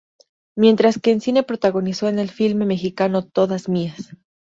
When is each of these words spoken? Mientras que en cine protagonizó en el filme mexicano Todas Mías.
Mientras 0.57 0.99
que 0.99 1.11
en 1.11 1.21
cine 1.21 1.43
protagonizó 1.43 2.07
en 2.07 2.17
el 2.17 2.31
filme 2.31 2.65
mexicano 2.65 3.23
Todas 3.23 3.69
Mías. 3.69 4.17